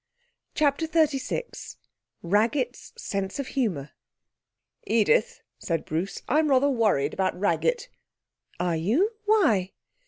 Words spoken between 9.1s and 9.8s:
Why?'